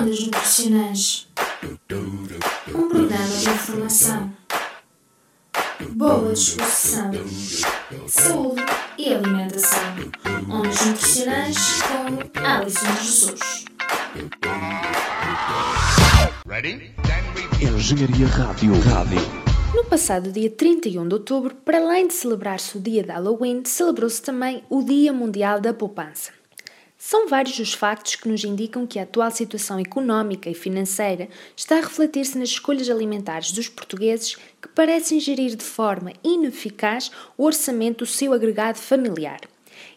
Ondas 0.00 0.20
Nutricionais 0.20 1.28
Um 2.74 2.88
programa 2.88 3.26
de 3.26 3.50
informação, 3.50 4.32
boa 5.90 6.32
disposição, 6.32 7.10
saúde 8.08 8.62
e 8.96 9.12
alimentação. 9.12 9.78
Ondas 10.48 10.86
Nutricionais 10.86 11.82
com 11.82 12.40
Alison 12.40 12.86
Jesus. 13.02 13.64
Engenharia 17.60 18.26
Rádio. 18.26 18.72
Rádio. 18.80 19.20
No 19.74 19.84
passado 19.84 20.32
dia 20.32 20.48
31 20.48 21.08
de 21.08 21.14
outubro, 21.14 21.54
para 21.56 21.76
além 21.76 22.06
de 22.06 22.14
celebrar-se 22.14 22.78
o 22.78 22.80
dia 22.80 23.02
de 23.02 23.10
Halloween, 23.10 23.62
celebrou-se 23.66 24.22
também 24.22 24.64
o 24.70 24.82
Dia 24.82 25.12
Mundial 25.12 25.60
da 25.60 25.74
Poupança. 25.74 26.39
São 27.02 27.26
vários 27.26 27.58
os 27.58 27.72
factos 27.72 28.14
que 28.14 28.28
nos 28.28 28.44
indicam 28.44 28.86
que 28.86 28.98
a 28.98 29.04
atual 29.04 29.30
situação 29.30 29.78
económica 29.78 30.50
e 30.50 30.54
financeira 30.54 31.30
está 31.56 31.78
a 31.78 31.80
refletir-se 31.80 32.36
nas 32.36 32.50
escolhas 32.50 32.90
alimentares 32.90 33.52
dos 33.52 33.70
portugueses 33.70 34.36
que 34.60 34.68
parecem 34.68 35.18
gerir 35.18 35.56
de 35.56 35.64
forma 35.64 36.12
ineficaz 36.22 37.10
o 37.38 37.44
orçamento 37.44 38.04
do 38.04 38.06
seu 38.06 38.34
agregado 38.34 38.76
familiar. 38.76 39.40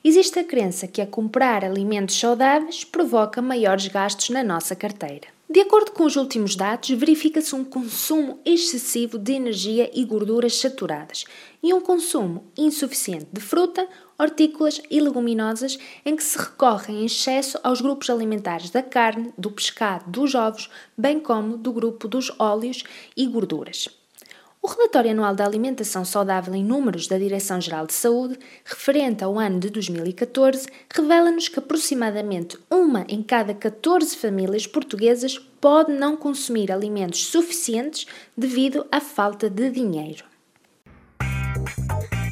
Existe 0.02 0.39
a 0.39 0.45
crença 0.45 0.88
que 0.88 1.02
a 1.02 1.05
comprar 1.05 1.66
alimentos 1.66 2.17
saudáveis 2.17 2.85
provoca 2.85 3.41
maiores 3.41 3.88
gastos 3.88 4.30
na 4.30 4.41
nossa 4.41 4.73
carteira. 4.73 5.27
De 5.53 5.59
acordo 5.59 5.91
com 5.91 6.03
os 6.03 6.16
últimos 6.16 6.55
dados, 6.55 6.89
verifica-se 6.89 7.53
um 7.53 7.63
consumo 7.63 8.39
excessivo 8.44 9.20
de 9.20 9.34
energia 9.34 9.88
e 9.94 10.03
gorduras 10.03 10.55
saturadas 10.55 11.25
e 11.61 11.71
um 11.71 11.80
consumo 11.80 12.52
insuficiente 12.57 13.27
de 13.31 13.39
fruta, 13.39 13.88
hortícolas 14.17 14.81
e 14.89 14.99
leguminosas, 14.99 15.77
em 16.03 16.16
que 16.16 16.23
se 16.23 16.39
recorre 16.39 16.91
em 16.91 17.05
excesso 17.05 17.59
aos 17.61 17.81
grupos 17.81 18.09
alimentares 18.09 18.71
da 18.71 18.81
carne, 18.81 19.31
do 19.38 19.52
pescado, 19.52 20.09
dos 20.09 20.34
ovos, 20.34 20.71
bem 20.97 21.20
como 21.20 21.55
do 21.55 21.72
grupo 21.72 22.08
dos 22.08 22.31
óleos 22.39 22.83
e 23.16 23.27
gorduras. 23.27 23.88
O 24.66 24.67
relatório 24.69 25.11
anual 25.11 25.36
da 25.36 25.45
alimentação 25.45 26.06
saudável 26.06 26.56
em 26.56 26.64
números 26.64 27.06
da 27.06 27.17
Direção-Geral 27.17 27.86
de 27.86 27.92
Saúde, 27.92 28.39
referente 28.64 29.22
ao 29.22 29.38
ano 29.38 29.59
de 29.59 29.69
2014, 29.69 30.69
revela-nos 30.89 31.50
que 31.50 31.59
aproximadamente 31.59 32.58
uma 32.72 33.06
em 33.09 33.22
cada 33.22 33.53
14 33.53 34.16
famílias 34.16 34.66
portuguesas 34.66 35.38
pode 35.38 35.91
não 35.91 36.16
consumir 36.16 36.72
alimentos 36.72 37.25
suficientes 37.25 38.08
devido 38.38 38.86
à 38.89 39.02
falta 39.02 39.50
de 39.50 39.69
dinheiro. 39.69 40.23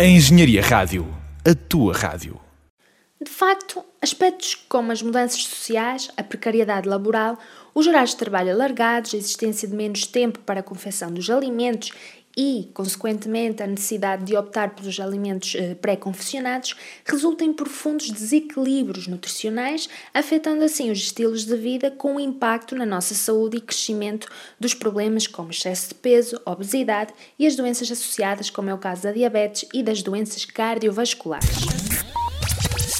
A 0.00 0.04
Engenharia 0.04 0.62
Rádio. 0.62 1.08
A 1.44 1.56
tua 1.56 1.92
rádio. 1.92 2.40
De 3.20 3.28
facto, 3.28 3.84
aspectos 4.00 4.54
como 4.54 4.92
as 4.92 5.02
mudanças 5.02 5.42
sociais, 5.42 6.08
a 6.16 6.22
precariedade 6.22 6.88
laboral, 6.88 7.36
os 7.74 7.84
horários 7.88 8.10
de 8.10 8.18
trabalho 8.18 8.52
alargados, 8.52 9.12
a 9.12 9.16
existência 9.16 9.66
de 9.66 9.74
menos 9.74 10.06
tempo 10.06 10.38
para 10.38 10.60
a 10.60 10.62
confecção 10.62 11.10
dos 11.10 11.28
alimentos 11.28 11.90
e, 12.38 12.70
consequentemente, 12.72 13.64
a 13.64 13.66
necessidade 13.66 14.24
de 14.24 14.36
optar 14.36 14.76
pelos 14.76 15.00
alimentos 15.00 15.56
eh, 15.56 15.74
pré-confeccionados 15.74 16.76
resulta 17.04 17.42
em 17.42 17.52
profundos 17.52 18.12
desequilíbrios 18.12 19.08
nutricionais, 19.08 19.88
afetando 20.14 20.62
assim 20.62 20.88
os 20.88 20.98
estilos 20.98 21.44
de 21.44 21.56
vida 21.56 21.90
com 21.90 22.20
impacto 22.20 22.76
na 22.76 22.86
nossa 22.86 23.12
saúde 23.12 23.56
e 23.56 23.60
crescimento 23.60 24.28
dos 24.60 24.72
problemas 24.72 25.26
como 25.26 25.50
excesso 25.50 25.88
de 25.88 25.94
peso, 25.96 26.40
obesidade 26.46 27.12
e 27.36 27.44
as 27.44 27.56
doenças 27.56 27.90
associadas, 27.90 28.50
como 28.50 28.70
é 28.70 28.74
o 28.74 28.78
caso 28.78 29.02
da 29.02 29.10
diabetes 29.10 29.68
e 29.74 29.82
das 29.82 30.00
doenças 30.00 30.44
cardiovasculares. 30.44 32.17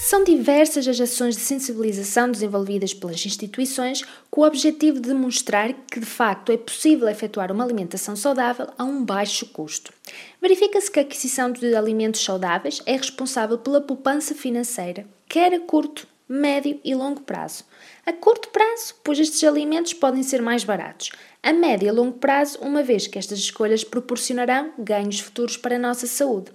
São 0.09 0.25
diversas 0.25 0.89
as 0.89 0.99
ações 0.99 1.37
de 1.37 1.43
sensibilização 1.43 2.31
desenvolvidas 2.31 2.95
pelas 2.95 3.27
instituições 3.27 4.03
com 4.31 4.41
o 4.41 4.47
objetivo 4.47 4.99
de 4.99 5.11
demonstrar 5.11 5.75
que, 5.75 6.01
de 6.01 6.07
facto, 6.07 6.51
é 6.51 6.57
possível 6.57 7.07
efetuar 7.11 7.53
uma 7.53 7.63
alimentação 7.63 8.17
saudável 8.17 8.69
a 8.79 8.85
um 8.85 9.05
baixo 9.05 9.45
custo. 9.45 9.93
Verifica-se 10.41 10.91
que 10.91 10.99
a 10.99 11.03
aquisição 11.03 11.53
de 11.53 11.75
alimentos 11.75 12.25
saudáveis 12.25 12.81
é 12.87 12.97
responsável 12.97 13.59
pela 13.59 13.83
poupança 13.83 14.35
financeira, 14.35 15.05
quer 15.29 15.53
a 15.53 15.61
curto, 15.61 16.07
médio 16.27 16.81
e 16.83 16.95
longo 16.95 17.21
prazo. 17.21 17.65
A 18.07 18.13
curto 18.15 18.49
prazo, 18.49 18.95
pois 19.05 19.19
estes 19.19 19.45
alimentos 19.45 19.93
podem 19.93 20.23
ser 20.23 20.41
mais 20.41 20.65
baratos. 20.65 21.11
A 21.43 21.53
médio 21.53 21.87
e 21.87 21.93
longo 21.93 22.17
prazo, 22.17 22.59
uma 22.63 22.83
vez 22.83 23.07
que 23.07 23.19
estas 23.19 23.41
escolhas 23.41 23.85
proporcionarão 23.85 24.73
ganhos 24.79 25.21
futuros 25.21 25.59
para 25.59 25.77
a 25.77 25.79
nossa 25.79 26.07
saúde. 26.07 26.51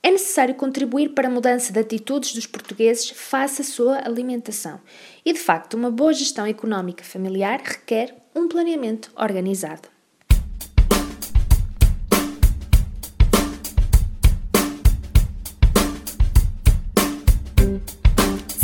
É 0.00 0.12
necessário 0.12 0.54
contribuir 0.54 1.08
para 1.08 1.26
a 1.26 1.30
mudança 1.30 1.72
de 1.72 1.80
atitudes 1.80 2.32
dos 2.32 2.46
portugueses 2.46 3.10
face 3.10 3.62
à 3.62 3.64
sua 3.64 3.98
alimentação. 4.06 4.80
E, 5.24 5.32
de 5.32 5.40
facto, 5.40 5.74
uma 5.74 5.90
boa 5.90 6.12
gestão 6.12 6.46
económica 6.46 7.02
familiar 7.02 7.60
requer 7.60 8.14
um 8.32 8.46
planeamento 8.46 9.10
organizado. 9.16 9.88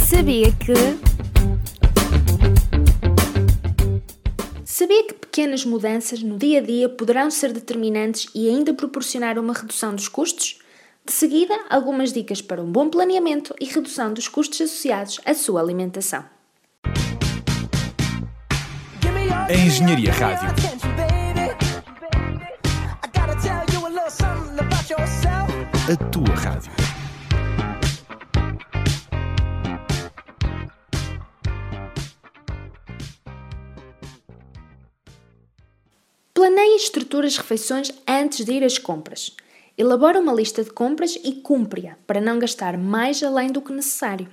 Sabia 0.08 0.52
que. 0.52 0.72
Sabia 4.64 5.04
que 5.04 5.14
pequenas 5.14 5.64
mudanças 5.64 6.22
no 6.22 6.38
dia 6.38 6.60
a 6.60 6.62
dia 6.62 6.88
poderão 6.88 7.28
ser 7.28 7.52
determinantes 7.52 8.28
e 8.32 8.48
ainda 8.48 8.72
proporcionar 8.72 9.36
uma 9.36 9.52
redução 9.52 9.94
dos 9.94 10.06
custos? 10.06 10.63
De 11.06 11.12
seguida, 11.12 11.54
algumas 11.68 12.14
dicas 12.14 12.40
para 12.40 12.62
um 12.62 12.72
bom 12.72 12.88
planeamento 12.88 13.54
e 13.60 13.66
redução 13.66 14.14
dos 14.14 14.26
custos 14.26 14.58
associados 14.62 15.20
à 15.26 15.34
sua 15.34 15.60
alimentação. 15.60 16.24
A 19.46 19.52
Engenharia 19.52 20.10
Rádio. 20.10 20.48
A 25.92 26.10
tua 26.10 26.34
rádio. 26.36 26.72
Planeie 36.32 36.72
e 36.72 36.76
estruture 36.76 37.26
as 37.26 37.36
refeições 37.36 37.92
antes 38.08 38.46
de 38.46 38.52
ir 38.52 38.64
às 38.64 38.78
compras. 38.78 39.36
Elabora 39.76 40.20
uma 40.20 40.32
lista 40.32 40.62
de 40.62 40.70
compras 40.70 41.18
e 41.24 41.32
cumpre-a 41.32 41.96
para 42.06 42.20
não 42.20 42.38
gastar 42.38 42.78
mais 42.78 43.20
além 43.24 43.50
do 43.50 43.60
que 43.60 43.72
necessário. 43.72 44.28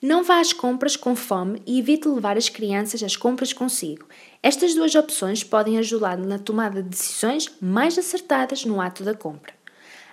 Não 0.00 0.22
vá 0.22 0.38
às 0.38 0.52
compras 0.52 0.94
com 0.94 1.16
fome 1.16 1.60
e 1.66 1.80
evite 1.80 2.06
levar 2.06 2.36
as 2.36 2.48
crianças 2.48 3.02
às 3.02 3.16
compras 3.16 3.52
consigo. 3.52 4.06
Estas 4.40 4.76
duas 4.76 4.94
opções 4.94 5.42
podem 5.42 5.76
ajudar 5.78 6.16
na 6.16 6.38
tomada 6.38 6.84
de 6.84 6.88
decisões 6.88 7.50
mais 7.60 7.98
acertadas 7.98 8.64
no 8.64 8.80
ato 8.80 9.02
da 9.02 9.12
compra. 9.12 9.52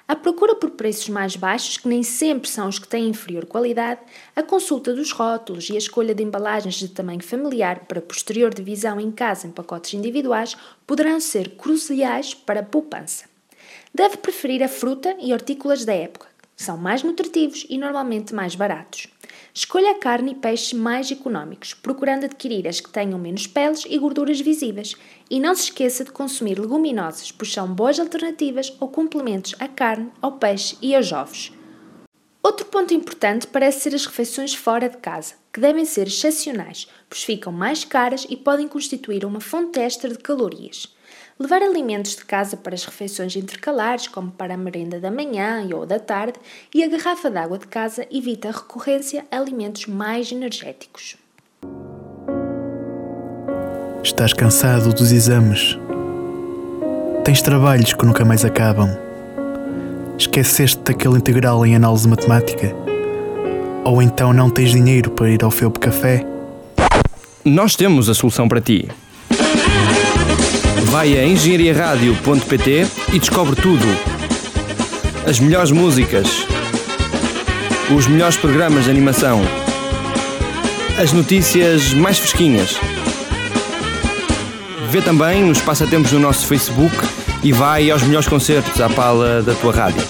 A 0.08 0.16
procura 0.16 0.56
por 0.56 0.72
preços 0.72 1.08
mais 1.08 1.36
baixos, 1.36 1.78
que 1.78 1.88
nem 1.88 2.02
sempre 2.02 2.50
são 2.50 2.68
os 2.68 2.80
que 2.80 2.88
têm 2.88 3.08
inferior 3.08 3.46
qualidade, 3.46 4.02
a 4.36 4.42
consulta 4.42 4.92
dos 4.92 5.12
rótulos 5.12 5.70
e 5.70 5.76
a 5.76 5.78
escolha 5.78 6.16
de 6.16 6.24
embalagens 6.24 6.76
de 6.76 6.88
tamanho 6.88 7.24
familiar 7.24 7.82
para 7.82 8.02
posterior 8.02 8.52
divisão 8.52 9.00
em 9.00 9.12
casa 9.12 9.46
em 9.46 9.52
pacotes 9.52 9.94
individuais 9.94 10.58
poderão 10.88 11.20
ser 11.20 11.52
cruciais 11.52 12.34
para 12.34 12.62
a 12.62 12.64
poupança. 12.64 13.33
Deve 13.96 14.18
preferir 14.18 14.64
a 14.64 14.68
fruta 14.68 15.16
e 15.20 15.32
hortícolas 15.32 15.86
da 15.86 15.94
época. 15.94 16.26
São 16.56 16.76
mais 16.76 17.04
nutritivos 17.04 17.64
e 17.70 17.78
normalmente 17.78 18.34
mais 18.34 18.56
baratos. 18.56 19.08
Escolha 19.54 19.92
a 19.92 20.00
carne 20.00 20.32
e 20.32 20.36
peixe 20.36 20.76
mais 20.76 21.12
económicos, 21.12 21.76
procurando 21.76 22.24
adquirir 22.24 22.68
as 22.68 22.80
que 22.80 22.90
tenham 22.90 23.20
menos 23.20 23.46
peles 23.46 23.86
e 23.88 23.96
gorduras 24.00 24.42
visíveis. 24.42 24.96
E 25.30 25.40
não 25.40 25.54
se 25.54 25.66
esqueça 25.66 26.04
de 26.04 26.12
consumir 26.12 26.58
leguminosas, 26.58 27.32
pois 27.32 27.54
são 27.54 27.68
boas 27.68 28.00
alternativas 28.00 28.76
ou 28.80 28.88
complementos 28.88 29.54
à 29.60 29.68
carne, 29.68 30.12
ao 30.20 30.40
peixe 30.40 30.76
e 30.82 30.96
aos 30.96 31.12
ovos. 31.12 31.52
Outro 32.46 32.66
ponto 32.66 32.94
importante 32.94 33.48
parece 33.48 33.80
ser 33.80 33.96
as 33.96 34.06
refeições 34.06 34.54
fora 34.54 34.90
de 34.90 34.98
casa, 34.98 35.36
que 35.54 35.62
devem 35.62 35.86
ser 35.86 36.08
excepcionais, 36.08 36.90
pois 37.10 37.24
ficam 37.24 37.54
mais 37.54 37.86
caras 37.86 38.28
e 38.30 38.36
podem 38.36 38.68
constituir 38.68 39.24
uma 39.24 39.40
fonte 39.40 39.80
extra 39.80 40.10
de 40.10 40.18
calorias. 40.18 40.94
Levar 41.40 41.62
alimentos 41.62 42.18
de 42.18 42.26
casa 42.26 42.58
para 42.58 42.76
as 42.76 42.84
refeições 42.84 43.38
intercalares, 43.38 44.10
como 44.10 44.30
para 44.30 44.56
a 44.56 44.58
merenda 44.58 45.00
da 45.00 45.10
manhã 45.10 45.66
ou 45.74 45.86
da 45.86 46.00
tarde, 46.00 46.38
e 46.76 46.84
a 46.84 46.88
garrafa 46.90 47.32
de 47.32 47.38
água 47.38 47.58
de 47.58 47.68
casa 47.68 48.06
evita 48.12 48.50
a 48.50 48.52
recorrência 48.52 49.26
a 49.32 49.38
alimentos 49.38 49.86
mais 49.86 50.30
energéticos. 50.30 51.16
Estás 54.04 54.34
cansado 54.34 54.94
dos 54.94 55.14
exames. 55.14 55.78
Tens 57.24 57.42
trabalhos 57.42 57.94
que 57.94 58.06
nunca 58.06 58.26
mais 58.26 58.44
acabam. 58.44 59.13
Esqueceste 60.24 60.80
daquele 60.86 61.18
integral 61.18 61.66
em 61.66 61.76
análise 61.76 62.08
matemática? 62.08 62.74
Ou 63.84 64.02
então 64.02 64.32
não 64.32 64.50
tens 64.50 64.72
dinheiro 64.72 65.12
para 65.12 65.30
ir 65.30 65.44
ao 65.44 65.52
Felpe 65.52 65.80
Café? 65.80 66.26
Nós 67.44 67.76
temos 67.76 68.08
a 68.08 68.14
solução 68.14 68.48
para 68.48 68.62
ti. 68.62 68.88
Vai 70.86 71.20
a 71.20 71.28
engenhariaradio.pt 71.28 72.88
e 73.12 73.20
descobre 73.20 73.62
tudo. 73.62 73.86
As 75.28 75.42
melhores 75.42 75.72
músicas, 75.72 76.48
os 77.94 78.08
melhores 78.08 78.38
programas 78.38 78.86
de 78.86 78.92
animação, 78.92 79.42
as 80.98 81.12
notícias 81.12 81.94
mais 81.94 82.18
fresquinhas. 82.18 82.78
Vê 84.90 85.02
também 85.02 85.52
os 85.52 85.60
passatempos 85.60 86.14
no 86.14 86.20
nosso 86.20 86.48
Facebook 86.48 86.96
e 87.44 87.52
vai 87.52 87.92
aos 87.92 88.02
melhores 88.04 88.28
concertos 88.28 88.80
à 88.80 88.90
pala 88.90 89.44
da 89.44 89.54
tua 89.56 89.74
rádio. 89.74 90.02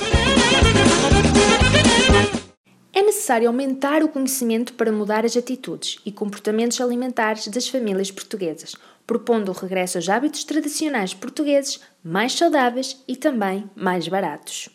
É 2.93 3.01
necessário 3.01 3.47
aumentar 3.47 4.03
o 4.03 4.07
conhecimento 4.07 4.73
para 4.73 4.91
mudar 4.91 5.25
as 5.25 5.35
atitudes 5.35 5.97
e 6.05 6.11
comportamentos 6.11 6.79
alimentares 6.79 7.47
das 7.47 7.67
famílias 7.67 8.11
portuguesas, 8.11 8.75
propondo 9.07 9.49
o 9.49 9.53
regresso 9.53 9.97
aos 9.97 10.07
hábitos 10.07 10.43
tradicionais 10.43 11.13
portugueses 11.13 11.79
mais 12.03 12.33
saudáveis 12.33 13.01
e 13.07 13.15
também 13.15 13.69
mais 13.75 14.07
baratos. 14.07 14.69